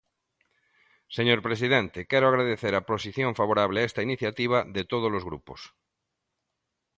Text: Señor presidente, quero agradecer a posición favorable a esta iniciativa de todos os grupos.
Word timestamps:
Señor 1.17 1.39
presidente, 1.47 1.99
quero 2.11 2.25
agradecer 2.27 2.73
a 2.75 2.85
posición 2.91 3.31
favorable 3.41 3.77
a 3.79 3.87
esta 3.89 4.05
iniciativa 4.07 4.57
de 4.75 4.83
todos 4.91 5.11
os 5.17 5.23
grupos. 5.29 5.61